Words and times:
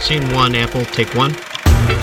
Scene 0.00 0.24
one, 0.34 0.54
Apple, 0.56 0.84
take 0.92 1.16
one. 1.16 1.32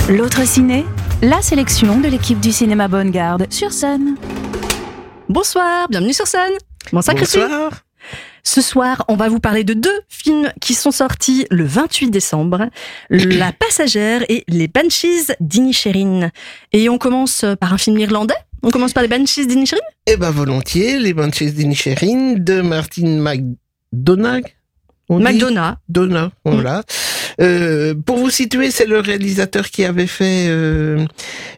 L'autre 0.10 0.46
ciné, 0.46 0.86
la 1.22 1.42
sélection 1.42 2.00
de 2.00 2.08
l'équipe 2.08 2.40
du 2.40 2.52
cinéma 2.52 2.88
Bonne 2.88 3.12
Garde 3.12 3.52
sur 3.52 3.72
scène. 3.72 4.16
Bonsoir, 5.28 5.90
bienvenue 5.90 6.14
sur 6.14 6.28
scène. 6.28 6.54
Bonsoir, 6.94 7.16
Christine. 7.16 7.42
Bonsoir. 7.42 7.72
Ce 8.44 8.62
soir, 8.62 9.04
on 9.08 9.16
va 9.16 9.30
vous 9.30 9.40
parler 9.40 9.64
de 9.64 9.74
deux 9.74 10.00
films 10.08 10.52
qui 10.62 10.74
sont 10.74 10.92
sortis 10.92 11.46
le 11.50 11.66
28 11.66 12.10
décembre, 12.10 12.70
La 13.10 13.52
Passagère 13.52 14.24
et 14.30 14.44
Les 14.48 14.68
Banshees 14.68 15.34
d'Inisherin. 15.42 16.30
Et 16.72 16.88
on 16.90 16.98
commence 16.98 17.44
par 17.60 17.74
un 17.74 17.78
film 17.78 17.98
irlandais. 17.98 18.36
On 18.64 18.70
commence 18.70 18.94
par 18.94 19.04
Les 19.04 19.10
Banshees 19.10 19.48
d'Inisherin? 19.48 19.82
Eh 20.06 20.18
ben 20.18 20.32
volontiers, 20.32 21.00
les 21.00 21.14
Banshees 21.14 21.52
d'Inisherin 21.52 22.36
de 22.38 22.62
Martin 22.62 23.20
McDonagh. 23.22 24.57
On 25.10 25.20
dit 25.20 25.24
McDonough. 25.24 25.76
Donna, 25.90 26.32
voilà. 26.46 26.84
Euh, 27.42 27.94
pour 28.06 28.18
vous 28.18 28.30
situer, 28.30 28.72
c'est 28.72 28.86
le 28.88 29.00
réalisateur 29.00 29.70
qui 29.70 29.86
avait 29.86 30.08
fait 30.08 30.46
euh, 30.48 31.06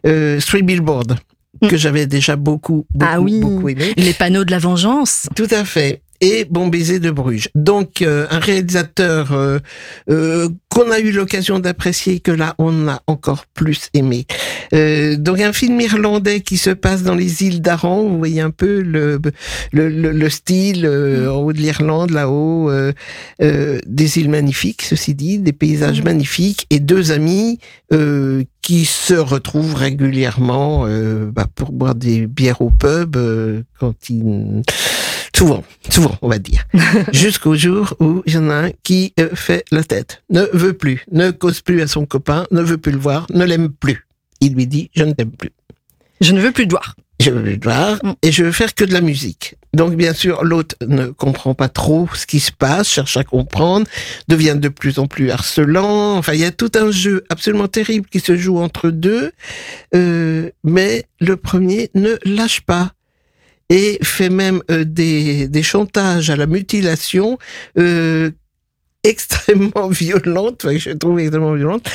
euh, 0.06 0.38
Three 0.40 0.62
Billboards, 0.62 1.16
Mm. 1.62 1.68
que 1.68 1.76
j'avais 1.76 2.06
déjà 2.06 2.36
beaucoup, 2.36 2.86
beaucoup, 2.94 3.12
Ah 3.14 3.20
oui. 3.20 3.40
beaucoup 3.40 3.68
aimé. 3.68 3.92
Les 3.96 4.14
panneaux 4.14 4.44
de 4.44 4.50
la 4.50 4.58
vengeance. 4.58 5.28
Tout 5.36 5.48
à 5.50 5.64
fait. 5.64 6.00
Et 6.22 6.44
Bon 6.50 6.68
baiser 6.68 7.00
de 7.00 7.10
Bruges. 7.10 7.48
Donc 7.54 8.02
euh, 8.02 8.26
un 8.30 8.40
réalisateur 8.40 9.32
euh, 9.32 9.58
euh, 10.10 10.48
qu'on 10.68 10.90
a 10.90 10.98
eu 11.00 11.12
l'occasion 11.12 11.58
d'apprécier, 11.58 12.20
que 12.20 12.30
là 12.30 12.54
on 12.58 12.88
a 12.88 13.00
encore 13.06 13.46
plus 13.54 13.88
aimé. 13.94 14.26
Euh, 14.74 15.16
donc 15.16 15.40
un 15.40 15.52
film 15.54 15.80
irlandais 15.80 16.40
qui 16.40 16.58
se 16.58 16.70
passe 16.70 17.02
dans 17.02 17.14
les 17.14 17.42
îles 17.42 17.62
d'Aran. 17.62 18.02
Vous 18.02 18.18
voyez 18.18 18.40
un 18.42 18.50
peu 18.50 18.82
le 18.82 19.18
le, 19.72 19.88
le, 19.88 20.12
le 20.12 20.30
style 20.30 20.84
euh, 20.84 21.32
en 21.32 21.36
haut 21.38 21.52
de 21.54 21.58
l'Irlande, 21.58 22.10
là-haut, 22.10 22.70
euh, 22.70 22.92
euh, 23.42 23.78
des 23.86 24.18
îles 24.18 24.28
magnifiques, 24.30 24.82
ceci 24.82 25.14
dit, 25.14 25.38
des 25.38 25.52
paysages 25.52 26.00
Mhm. 26.00 26.04
magnifiques 26.04 26.66
et 26.70 26.80
deux 26.80 27.12
amis 27.12 27.58
euh, 27.92 28.42
qui 28.62 28.84
se 28.84 29.14
retrouvent 29.14 29.74
régulièrement 29.74 30.84
euh, 30.86 31.30
bah, 31.32 31.46
pour 31.54 31.72
boire 31.72 31.94
des 31.94 32.26
bières 32.26 32.60
au 32.60 32.70
pub 32.70 33.16
euh, 33.16 33.62
quand 33.78 33.94
ils 34.10 34.62
souvent, 35.36 35.64
souvent, 35.88 36.16
on 36.22 36.28
va 36.28 36.38
dire, 36.38 36.64
jusqu'au 37.12 37.54
jour 37.54 37.94
où 38.00 38.22
il 38.26 38.34
y 38.34 38.38
en 38.38 38.50
a 38.50 38.54
un 38.66 38.70
qui 38.82 39.12
euh, 39.20 39.30
fait 39.34 39.64
la 39.70 39.84
tête, 39.84 40.22
ne 40.30 40.42
veut 40.52 40.74
plus, 40.74 41.04
ne 41.12 41.30
cause 41.30 41.60
plus 41.60 41.80
à 41.82 41.86
son 41.86 42.06
copain, 42.06 42.46
ne 42.50 42.62
veut 42.62 42.78
plus 42.78 42.92
le 42.92 42.98
voir, 42.98 43.26
ne 43.32 43.44
l'aime 43.44 43.70
plus. 43.70 44.06
Il 44.40 44.54
lui 44.54 44.66
dit 44.66 44.90
je 44.94 45.04
ne 45.04 45.12
t'aime 45.12 45.32
plus. 45.32 45.50
Je 46.20 46.32
ne 46.32 46.40
veux 46.40 46.52
plus 46.52 46.64
le 46.64 46.70
voir. 46.70 46.96
Je 47.20 47.30
veux 47.30 47.42
le 47.42 47.58
voir 47.62 47.98
Mm. 48.02 48.12
et 48.22 48.32
je 48.32 48.44
veux 48.44 48.52
faire 48.52 48.74
que 48.74 48.84
de 48.84 48.94
la 48.94 49.02
musique. 49.02 49.56
Donc 49.74 49.94
bien 49.94 50.14
sûr, 50.14 50.42
l'autre 50.42 50.74
ne 50.86 51.08
comprend 51.08 51.54
pas 51.54 51.68
trop 51.68 52.08
ce 52.14 52.26
qui 52.26 52.40
se 52.40 52.50
passe, 52.50 52.88
cherche 52.88 53.16
à 53.18 53.24
comprendre, 53.24 53.86
devient 54.26 54.56
de 54.58 54.68
plus 54.68 54.98
en 54.98 55.06
plus 55.06 55.30
harcelant. 55.30 56.16
Enfin, 56.16 56.32
il 56.32 56.40
y 56.40 56.44
a 56.44 56.50
tout 56.50 56.72
un 56.74 56.90
jeu 56.90 57.24
absolument 57.28 57.68
terrible 57.68 58.06
qui 58.08 58.20
se 58.20 58.36
joue 58.36 58.58
entre 58.58 58.88
deux. 58.90 59.32
Euh, 59.94 60.50
mais 60.64 61.04
le 61.20 61.36
premier 61.36 61.90
ne 61.94 62.16
lâche 62.24 62.62
pas 62.62 62.92
et 63.70 63.98
fait 64.02 64.28
même 64.28 64.62
euh, 64.70 64.84
des, 64.84 65.48
des 65.48 65.62
chantages 65.62 66.28
à 66.28 66.36
la 66.36 66.46
mutilation 66.46 67.38
euh, 67.78 68.30
extrêmement 69.04 69.88
violentes, 69.88 70.64
enfin, 70.64 70.76
je 70.76 70.90
trouve 70.90 71.20
extrêmement 71.20 71.54
violentes. 71.54 71.88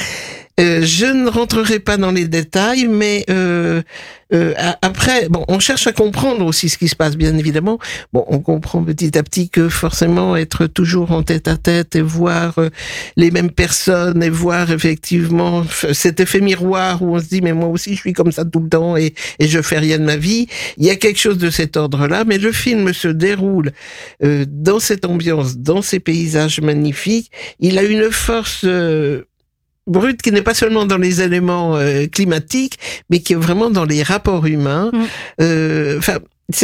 Euh, 0.59 0.81
je 0.84 1.06
ne 1.06 1.30
rentrerai 1.30 1.80
pas 1.80 1.98
dans 1.98 2.11
les 2.11 2.28
détails, 2.28 2.88
mais 2.88 3.25
euh, 3.30 3.81
euh, 4.34 4.53
après, 4.81 5.30
bon, 5.30 5.45
on 5.47 5.59
cherche 5.59 5.86
à 5.86 5.92
comprendre 5.92 6.45
aussi 6.45 6.70
ce 6.70 6.78
qui 6.78 6.88
se 6.88 6.95
passe, 6.95 7.16
bien 7.16 7.38
évidemment. 7.38 7.78
Bon, 8.12 8.25
on 8.28 8.39
comprend 8.39 8.84
petit 8.84 9.17
à 9.17 9.23
petit 9.23 9.50
que 9.50 9.70
forcément 9.70 10.36
être 10.36 10.66
toujours 10.66 11.12
en 11.12 11.22
tête 11.22 11.47
à 11.47 11.58
tête 11.58 11.95
et 11.95 12.02
voir 12.02 12.58
euh, 12.58 12.70
les 13.17 13.30
mêmes 13.30 13.52
personnes 13.52 14.23
et 14.23 14.30
voir 14.30 14.72
effectivement 14.72 15.64
cet 15.94 16.20
effet 16.20 16.42
miroir 16.42 17.03
où 17.03 17.16
on 17.16 17.19
se 17.19 17.25
dit 17.25 17.42
mais 17.42 17.53
moi 17.53 17.67
aussi 17.67 17.94
je 17.95 18.00
suis 18.00 18.14
comme 18.14 18.31
ça 18.31 18.45
tout 18.45 18.62
le 18.62 18.69
temps 18.69 18.97
et, 18.97 19.14
et 19.40 19.47
je 19.47 19.62
fais 19.62 19.78
rien 19.78 20.00
de 20.00 20.06
ma 20.06 20.18
vie. 20.18 20.47
Il 20.78 20.85
y 20.85 20.90
a 20.90 20.96
quelque 20.96 21.19
chose 21.19 21.38
de 21.38 21.52
cet 21.52 21.78
ordre-là, 21.78 22.24
mais 22.25 22.40
le 22.40 22.52
film 22.52 22.94
se 22.94 23.08
déroule 23.08 23.72
euh, 24.24 24.46
dans 24.47 24.79
cette 24.79 25.06
ambiance, 25.06 25.58
dans 25.58 25.81
ces 25.84 26.00
paysages 26.00 26.62
magnifiques. 26.62 27.31
Il 27.59 27.78
a 27.78 27.84
une 27.84 28.09
force 28.12 28.66
brute 29.88 30.22
qui 30.22 30.31
n'est 30.31 30.41
pas 30.41 30.53
seulement 30.53 30.85
dans 30.85 30.97
les 30.97 31.22
éléments 31.22 31.75
euh, 31.75 32.07
climatiques, 32.07 32.78
mais 33.09 33.19
qui 33.19 33.34
est 33.34 33.38
vraiment 33.38 33.69
dans 33.69 33.85
les 33.85 34.03
rapports 34.03 34.46
humains. 34.46 34.91
Mm. 34.94 35.03
Euh, 35.41 35.97
Enfin, 35.97 36.19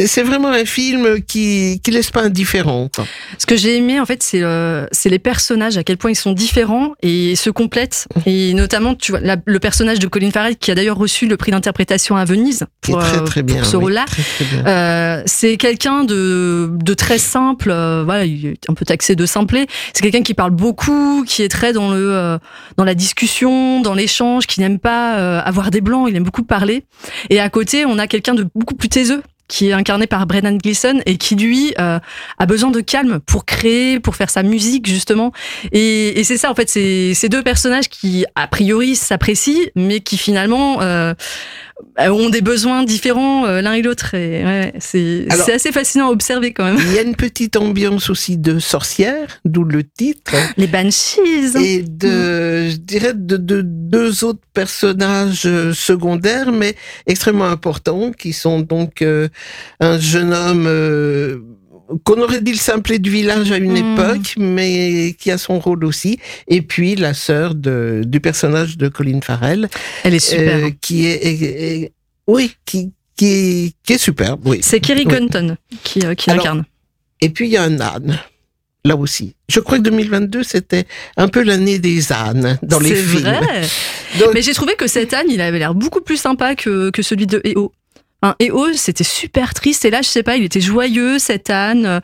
c'est 0.07 0.23
vraiment 0.23 0.49
un 0.49 0.65
film 0.65 1.21
qui 1.21 1.79
qui 1.83 1.91
laisse 1.91 2.11
pas 2.11 2.21
indifférent. 2.23 2.89
Ce 3.37 3.45
que 3.45 3.55
j'ai 3.55 3.77
aimé, 3.77 3.99
en 3.99 4.05
fait, 4.05 4.23
c'est 4.23 4.41
euh, 4.41 4.85
c'est 4.91 5.09
les 5.09 5.19
personnages, 5.19 5.77
à 5.77 5.83
quel 5.83 5.97
point 5.97 6.11
ils 6.11 6.15
sont 6.15 6.31
différents 6.33 6.93
et 7.01 7.35
se 7.35 7.49
complètent. 7.49 8.07
Et 8.25 8.53
notamment, 8.53 8.95
tu 8.95 9.11
vois, 9.11 9.19
la- 9.21 9.37
le 9.45 9.59
personnage 9.59 9.99
de 9.99 10.07
Colin 10.07 10.31
Farrell, 10.31 10.55
qui 10.57 10.71
a 10.71 10.75
d'ailleurs 10.75 10.97
reçu 10.97 11.27
le 11.27 11.37
prix 11.37 11.51
d'interprétation 11.51 12.15
à 12.15 12.25
Venise 12.25 12.65
pour, 12.81 12.99
très 12.99 13.17
euh, 13.17 13.21
très 13.21 13.43
pour 13.43 13.55
bien. 13.55 13.63
ce 13.63 13.77
oui, 13.77 13.83
rôle-là. 13.83 14.05
très, 14.07 14.23
très. 14.23 14.67
Euh, 14.67 15.23
c'est 15.25 15.57
quelqu'un 15.57 16.03
de, 16.03 16.69
de 16.71 16.93
très 16.93 17.17
simple, 17.17 17.69
euh, 17.71 18.03
voilà, 18.05 18.25
il 18.25 18.45
est 18.47 18.69
un 18.69 18.73
peu 18.73 18.85
taxé 18.85 19.15
de 19.15 19.25
simplet. 19.25 19.67
C'est 19.93 20.01
quelqu'un 20.03 20.23
qui 20.23 20.33
parle 20.33 20.51
beaucoup, 20.51 21.23
qui 21.27 21.43
est 21.43 21.49
très 21.49 21.73
dans 21.73 21.91
le 21.91 22.11
euh, 22.13 22.37
dans 22.77 22.83
la 22.85 22.95
discussion, 22.95 23.81
dans 23.81 23.93
l'échange, 23.93 24.47
qui 24.47 24.59
n'aime 24.59 24.79
pas 24.79 25.39
avoir 25.39 25.71
des 25.71 25.81
blancs, 25.81 26.07
il 26.09 26.15
aime 26.15 26.23
beaucoup 26.23 26.43
parler. 26.43 26.83
Et 27.29 27.39
à 27.39 27.49
côté, 27.49 27.85
on 27.85 27.97
a 27.97 28.07
quelqu'un 28.07 28.33
de 28.33 28.45
beaucoup 28.55 28.75
plus 28.75 28.89
taiseux 28.89 29.21
qui 29.51 29.67
est 29.67 29.73
incarné 29.73 30.07
par 30.07 30.25
Brendan 30.27 30.57
Gleeson 30.57 31.01
et 31.05 31.17
qui 31.17 31.35
lui 31.35 31.73
euh, 31.77 31.99
a 32.39 32.45
besoin 32.45 32.71
de 32.71 32.79
calme 32.79 33.19
pour 33.19 33.43
créer, 33.43 33.99
pour 33.99 34.15
faire 34.15 34.29
sa 34.29 34.43
musique 34.43 34.87
justement. 34.87 35.33
Et, 35.73 36.17
et 36.17 36.23
c'est 36.23 36.37
ça 36.37 36.49
en 36.49 36.55
fait, 36.55 36.69
c'est 36.69 37.13
ces 37.13 37.27
deux 37.27 37.43
personnages 37.43 37.89
qui 37.89 38.25
a 38.35 38.47
priori 38.47 38.95
s'apprécient, 38.95 39.69
mais 39.75 39.99
qui 39.99 40.17
finalement 40.17 40.81
euh, 40.81 41.13
ont 41.97 42.29
des 42.29 42.41
besoins 42.41 42.83
différents 42.83 43.45
euh, 43.45 43.61
l'un 43.61 43.73
et 43.73 43.81
l'autre. 43.81 44.13
Et 44.15 44.43
ouais, 44.43 44.73
c'est 44.79 45.25
Alors- 45.29 45.45
c'est 45.45 45.53
assez 45.53 45.71
fascinant 45.71 46.07
à 46.07 46.11
observer 46.11 46.53
quand 46.53 46.65
même. 46.65 46.77
Il 46.79 46.93
y 46.93 46.99
a 46.99 47.01
une 47.01 47.15
petite 47.15 47.55
ambiance 47.55 48.09
aussi 48.09 48.37
de 48.37 48.59
sorcière, 48.59 49.39
d'où 49.45 49.63
le 49.63 49.83
titre. 49.83 50.33
Les 50.57 50.67
Banshees. 50.67 51.55
et 51.57 51.81
de, 51.83 52.69
je 52.69 52.75
dirais, 52.77 53.13
de, 53.13 53.37
de 53.37 53.61
deux 53.61 54.23
autres 54.23 54.41
personnages 54.53 55.45
euh, 55.45 55.73
secondaires, 55.73 56.51
mais 56.51 56.75
extrêmement 57.07 57.45
importants, 57.45 58.11
qui 58.11 58.33
sont 58.33 58.59
donc 58.61 59.01
euh, 59.01 59.27
un 59.79 59.97
jeune 59.99 60.33
homme 60.33 60.65
euh, 60.67 61.39
qu'on 62.03 62.21
aurait 62.21 62.41
dit 62.41 62.51
le 62.51 62.57
simplet 62.57 62.99
du 62.99 63.09
village 63.09 63.51
à 63.51 63.57
une 63.57 63.71
Mm. 63.73 63.93
époque, 63.93 64.33
mais 64.37 65.15
qui 65.19 65.31
a 65.31 65.37
son 65.37 65.59
rôle 65.59 65.83
aussi, 65.85 66.19
et 66.47 66.61
puis 66.61 66.95
la 66.95 67.13
sœur 67.13 67.55
de, 67.55 68.01
du 68.05 68.19
personnage 68.19 68.77
de 68.77 68.87
Colin 68.87 69.19
Farrell, 69.21 69.69
Elle 70.03 70.13
est 70.15 70.19
super. 70.19 70.65
euh, 70.65 70.69
qui 70.81 71.05
est, 71.07 71.23
est- 71.25 71.41
est- 71.83 71.91
oui, 72.27 72.55
qui, 72.65 72.91
qui 73.15 73.25
est, 73.27 73.73
qui 73.83 73.93
est 73.93 73.97
superbe, 73.97 74.41
oui. 74.45 74.59
c'est 74.61 74.79
Kerry 74.79 75.03
oui. 75.05 75.11
Gunton 75.13 75.57
qui, 75.83 76.05
euh, 76.05 76.13
qui 76.15 76.29
Alors, 76.29 76.43
l'incarne. 76.45 76.65
Et 77.21 77.29
puis 77.29 77.47
il 77.47 77.51
y 77.51 77.57
a 77.57 77.63
un 77.63 77.79
âne. 77.79 78.19
Là 78.83 78.95
aussi. 78.95 79.35
Je 79.47 79.59
crois 79.59 79.77
que 79.77 79.83
2022, 79.83 80.41
c'était 80.41 80.85
un 81.15 81.27
peu 81.27 81.43
l'année 81.43 81.77
des 81.77 82.11
ânes 82.11 82.57
dans 82.63 82.79
les 82.79 82.95
C'est 82.95 83.03
films. 83.03 83.21
vrai. 83.25 83.61
Donc, 84.19 84.33
Mais 84.33 84.41
j'ai 84.41 84.55
trouvé 84.55 84.73
que 84.75 84.87
cet 84.87 85.13
âne, 85.13 85.27
il 85.29 85.39
avait 85.39 85.59
l'air 85.59 85.75
beaucoup 85.75 86.01
plus 86.01 86.17
sympa 86.17 86.55
que, 86.55 86.89
que 86.89 87.03
celui 87.03 87.27
de 87.27 87.39
EO. 87.45 87.71
Enfin, 88.21 88.35
EO, 88.41 88.73
c'était 88.73 89.03
super 89.03 89.53
triste. 89.53 89.85
Et 89.85 89.89
là, 89.89 90.01
je 90.01 90.07
sais 90.07 90.23
pas, 90.23 90.37
il 90.37 90.43
était 90.43 90.61
joyeux, 90.61 91.17
cet 91.19 91.49
âne. 91.49 92.01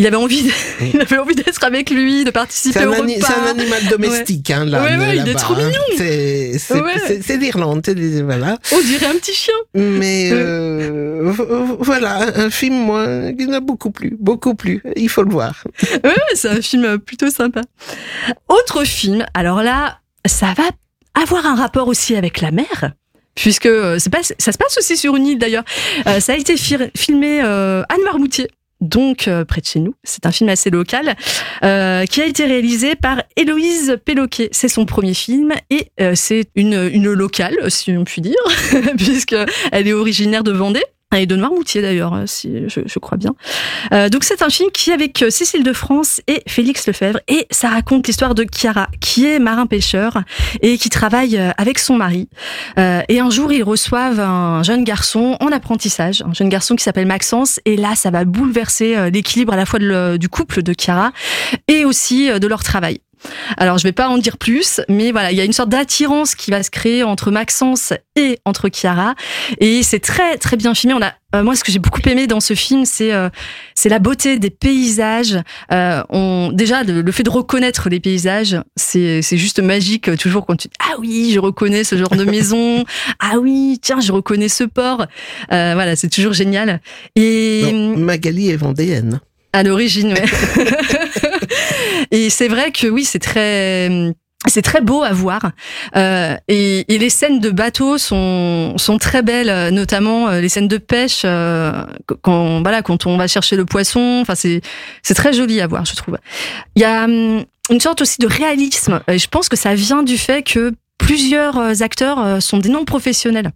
Il 0.00 0.06
avait 0.06 0.16
envie, 0.16 0.44
de- 0.44 0.50
il 0.94 1.00
avait 1.00 1.18
envie 1.18 1.34
d'être 1.34 1.64
avec 1.64 1.90
lui, 1.90 2.22
de 2.22 2.30
participer 2.30 2.78
un, 2.80 2.86
au 2.86 2.92
repas. 2.92 3.08
c'est 3.08 3.34
un 3.34 3.46
animal 3.46 3.84
domestique, 3.90 4.48
hein, 4.52 4.64
l'âne, 4.64 5.00
Ouais, 5.00 5.06
ouais, 5.06 5.16
il 5.16 5.28
est 5.28 5.34
trop 5.34 5.54
hein. 5.54 5.66
mignon. 5.66 5.82
C'est, 5.96 6.56
c'est, 6.56 7.36
l'Irlande, 7.36 7.84
voilà. 8.24 8.58
On 8.70 8.80
dirait 8.80 9.06
un 9.06 9.14
petit 9.14 9.34
chien. 9.34 9.54
Mais 9.74 10.30
euh, 10.32 11.32
voilà, 11.80 12.28
un 12.36 12.48
film, 12.48 12.76
moi, 12.76 13.32
qui 13.36 13.48
m'a 13.48 13.58
beaucoup 13.58 13.90
plu, 13.90 14.16
beaucoup 14.20 14.54
plu. 14.54 14.80
Il 14.94 15.08
faut 15.08 15.24
le 15.24 15.30
voir. 15.30 15.64
Ouais, 16.04 16.14
c'est 16.34 16.48
un 16.50 16.62
film 16.62 16.98
plutôt 16.98 17.30
sympa. 17.30 17.62
Autre 18.48 18.84
film, 18.84 19.26
alors 19.34 19.64
là, 19.64 19.98
ça 20.26 20.54
va 20.56 20.70
avoir 21.20 21.44
un 21.44 21.56
rapport 21.56 21.88
aussi 21.88 22.14
avec 22.14 22.40
la 22.40 22.52
mer. 22.52 22.92
Puisque 23.38 23.66
euh, 23.66 23.98
ça 23.98 24.52
se 24.52 24.58
passe 24.58 24.78
aussi 24.78 24.96
sur 24.96 25.14
une 25.14 25.26
île 25.26 25.38
d'ailleurs. 25.38 25.64
Euh, 26.06 26.18
ça 26.18 26.32
a 26.32 26.36
été 26.36 26.56
filmé 26.56 27.40
euh, 27.42 27.82
Anne 27.88 28.02
Marmoutier, 28.04 28.48
donc 28.80 29.28
euh, 29.28 29.44
près 29.44 29.60
de 29.60 29.66
chez 29.66 29.78
nous. 29.78 29.94
C'est 30.02 30.26
un 30.26 30.32
film 30.32 30.50
assez 30.50 30.70
local 30.70 31.14
euh, 31.62 32.04
qui 32.06 32.20
a 32.20 32.26
été 32.26 32.46
réalisé 32.46 32.96
par 32.96 33.22
Héloïse 33.36 33.96
Péloquet. 34.04 34.48
C'est 34.50 34.68
son 34.68 34.86
premier 34.86 35.14
film 35.14 35.52
et 35.70 35.88
c'est 36.14 36.48
une, 36.56 36.90
une 36.92 37.12
locale, 37.12 37.56
si 37.68 37.92
on 37.92 38.04
peut 38.04 38.20
dire, 38.20 38.34
puisque 38.96 39.36
elle 39.70 39.86
est 39.86 39.92
originaire 39.92 40.42
de 40.42 40.50
Vendée. 40.52 40.84
Et 41.16 41.24
de 41.24 41.36
Noirmoutier 41.36 41.80
d'ailleurs, 41.80 42.12
euh, 42.12 42.24
si 42.26 42.68
je, 42.68 42.80
je 42.84 42.98
crois 42.98 43.16
bien. 43.16 43.34
Euh, 43.94 44.10
donc 44.10 44.24
c'est 44.24 44.42
un 44.42 44.50
film 44.50 44.70
qui 44.70 44.92
avec 44.92 45.22
euh, 45.22 45.30
Cécile 45.30 45.64
de 45.64 45.72
France 45.72 46.20
et 46.26 46.42
Félix 46.46 46.86
Lefebvre 46.86 47.18
et 47.28 47.46
ça 47.50 47.70
raconte 47.70 48.06
l'histoire 48.06 48.34
de 48.34 48.44
Chiara 48.44 48.88
qui 49.00 49.24
est 49.24 49.38
marin-pêcheur 49.38 50.22
et 50.60 50.76
qui 50.76 50.90
travaille 50.90 51.38
euh, 51.38 51.50
avec 51.56 51.78
son 51.78 51.96
mari. 51.96 52.28
Euh, 52.78 53.00
et 53.08 53.20
un 53.20 53.30
jour 53.30 53.50
ils 53.54 53.62
reçoivent 53.62 54.20
un 54.20 54.62
jeune 54.62 54.84
garçon 54.84 55.38
en 55.40 55.50
apprentissage, 55.50 56.20
un 56.20 56.34
jeune 56.34 56.50
garçon 56.50 56.76
qui 56.76 56.84
s'appelle 56.84 57.06
Maxence 57.06 57.58
et 57.64 57.78
là 57.78 57.94
ça 57.94 58.10
va 58.10 58.26
bouleverser 58.26 58.94
euh, 58.94 59.08
l'équilibre 59.08 59.54
à 59.54 59.56
la 59.56 59.64
fois 59.64 59.78
du 60.18 60.28
couple 60.28 60.62
de 60.62 60.74
Chiara 60.78 61.12
et 61.68 61.86
aussi 61.86 62.28
de 62.38 62.46
leur 62.46 62.62
travail. 62.62 63.00
Alors 63.56 63.78
je 63.78 63.84
vais 63.84 63.92
pas 63.92 64.08
en 64.08 64.18
dire 64.18 64.36
plus, 64.38 64.80
mais 64.88 65.12
voilà, 65.12 65.32
il 65.32 65.38
y 65.38 65.40
a 65.40 65.44
une 65.44 65.52
sorte 65.52 65.68
d'attirance 65.68 66.34
qui 66.34 66.50
va 66.50 66.62
se 66.62 66.70
créer 66.70 67.02
entre 67.02 67.30
Maxence 67.30 67.92
et 68.16 68.38
entre 68.44 68.68
Chiara, 68.68 69.14
et 69.60 69.82
c'est 69.82 70.00
très 70.00 70.36
très 70.38 70.56
bien 70.56 70.74
filmé. 70.74 70.94
On 70.94 71.02
a 71.02 71.12
euh, 71.34 71.42
moi, 71.42 71.54
ce 71.54 71.62
que 71.62 71.70
j'ai 71.70 71.78
beaucoup 71.78 72.00
aimé 72.06 72.26
dans 72.26 72.40
ce 72.40 72.54
film, 72.54 72.86
c'est 72.86 73.12
euh, 73.12 73.28
c'est 73.74 73.90
la 73.90 73.98
beauté 73.98 74.38
des 74.38 74.48
paysages. 74.48 75.38
Euh, 75.72 76.02
on, 76.08 76.50
déjà, 76.54 76.84
le, 76.84 77.12
fait 77.12 77.22
de 77.22 77.28
reconnaître 77.28 77.90
les 77.90 78.00
paysages, 78.00 78.56
c'est 78.76 79.20
juste 79.32 79.60
magique. 79.60 80.16
Toujours 80.16 80.46
quand 80.46 80.56
tu 80.56 80.68
ah 80.80 80.94
oui, 80.98 81.30
je 81.34 81.38
reconnais 81.38 81.84
ce 81.84 81.96
genre 81.96 82.16
de 82.16 82.24
maison. 82.30 82.84
ah 83.20 83.38
oui, 83.38 83.78
tiens, 83.82 84.00
je 84.00 84.10
reconnais 84.10 84.48
ce 84.48 84.64
port. 84.64 85.02
Euh, 85.52 85.72
voilà, 85.74 85.96
c'est 85.96 86.08
toujours 86.08 86.32
génial. 86.32 86.80
Et 87.14 87.72
Magali 87.72 88.50
est 88.50 88.56
vendéenne. 88.56 89.20
À 89.52 89.62
l'origine, 89.62 90.12
ouais. 90.14 90.24
et 92.10 92.30
c'est 92.30 92.48
vrai 92.48 92.72
que 92.72 92.86
oui, 92.86 93.04
c'est 93.04 93.18
très 93.18 94.14
c'est 94.46 94.62
très 94.62 94.80
beau 94.80 95.02
à 95.02 95.12
voir 95.12 95.50
euh, 95.96 96.36
et, 96.46 96.94
et, 96.94 96.98
les 96.98 97.10
scènes 97.10 97.40
de 97.40 97.50
bateau 97.50 97.98
sont 97.98 98.74
sont 98.76 98.98
très 98.98 99.22
belles, 99.22 99.74
notamment 99.74 100.28
euh, 100.28 100.40
les 100.40 100.48
scènes 100.48 100.68
de 100.68 100.78
pêche 100.78 101.22
euh, 101.24 101.72
quand 102.22 102.62
voilà 102.62 102.82
quand 102.82 103.06
on 103.06 103.16
va 103.16 103.26
chercher 103.26 103.56
le 103.56 103.64
poisson. 103.64 104.18
Enfin 104.22 104.36
c'est 104.36 104.60
c'est 105.02 105.14
très 105.14 105.32
joli 105.32 105.60
à 105.60 105.66
voir, 105.66 105.84
je 105.84 105.96
trouve. 105.96 106.18
Il 106.76 106.82
y 106.82 106.84
a 106.84 107.04
hum, 107.04 107.44
une 107.70 107.80
sorte 107.80 108.00
aussi 108.00 108.18
de 108.20 108.26
réalisme. 108.26 109.00
Et 109.08 109.18
je 109.18 109.28
pense 109.28 109.48
que 109.48 109.56
ça 109.56 109.74
vient 109.74 110.02
du 110.02 110.16
fait 110.16 110.42
que 110.42 110.72
plusieurs 110.98 111.56
euh, 111.56 111.72
acteurs 111.80 112.18
euh, 112.18 112.40
sont 112.40 112.58
des 112.58 112.68
non 112.68 112.84
professionnels. 112.84 113.52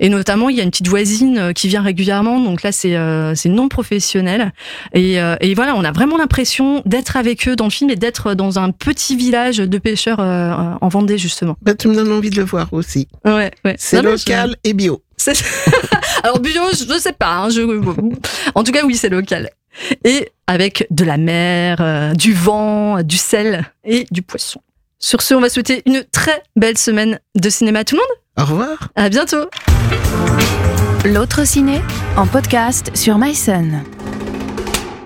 Et 0.00 0.08
notamment, 0.08 0.48
il 0.48 0.56
y 0.56 0.60
a 0.60 0.64
une 0.64 0.70
petite 0.70 0.88
voisine 0.88 1.38
euh, 1.38 1.52
qui 1.52 1.68
vient 1.68 1.82
régulièrement. 1.82 2.40
Donc 2.40 2.62
là, 2.62 2.72
c'est 2.72 2.96
c'est 3.34 3.48
non 3.48 3.68
professionnel. 3.68 4.52
Et, 4.94 5.16
et 5.40 5.54
voilà, 5.54 5.74
on 5.76 5.84
a 5.84 5.92
vraiment 5.92 6.16
l'impression 6.16 6.82
d'être 6.86 7.16
avec 7.16 7.46
eux 7.46 7.56
dans 7.56 7.64
le 7.64 7.70
film 7.70 7.90
et 7.90 7.96
d'être 7.96 8.34
dans 8.34 8.58
un 8.58 8.70
petit 8.70 9.16
village 9.16 9.58
de 9.58 9.78
pêcheurs 9.78 10.20
en 10.20 10.88
Vendée, 10.88 11.18
justement. 11.18 11.56
Bah, 11.62 11.74
tu 11.74 11.88
me 11.88 11.94
donnes 11.94 12.12
envie 12.12 12.30
de 12.30 12.36
le 12.36 12.44
voir 12.44 12.72
aussi. 12.72 13.08
Ouais, 13.24 13.50
ouais. 13.64 13.76
C'est 13.78 14.00
local 14.00 14.56
et 14.64 14.72
bio. 14.72 15.02
Alors 16.22 16.40
bio, 16.40 16.62
je 16.72 16.98
sais 16.98 17.12
pas. 17.12 17.36
Hein, 17.36 17.50
je... 17.50 17.60
En 18.54 18.64
tout 18.64 18.72
cas, 18.72 18.84
oui, 18.84 18.94
c'est 18.94 19.10
local. 19.10 19.50
Et 20.04 20.30
avec 20.46 20.86
de 20.90 21.04
la 21.04 21.18
mer, 21.18 22.14
du 22.16 22.32
vent, 22.32 23.02
du 23.02 23.16
sel 23.16 23.64
et 23.84 24.06
du 24.10 24.22
poisson. 24.22 24.60
Sur 24.98 25.20
ce, 25.22 25.34
on 25.34 25.40
va 25.40 25.48
souhaiter 25.48 25.82
une 25.86 26.04
très 26.10 26.42
belle 26.56 26.78
semaine 26.78 27.20
de 27.34 27.50
cinéma 27.50 27.80
à 27.80 27.84
tout 27.84 27.96
le 27.96 28.00
monde. 28.00 28.48
Au 28.48 28.50
revoir. 28.50 28.88
À 28.96 29.08
bientôt. 29.08 29.48
L'autre 31.04 31.46
ciné 31.46 31.80
en 32.16 32.26
podcast 32.26 32.90
sur 32.94 33.18
MySun. 33.18 33.84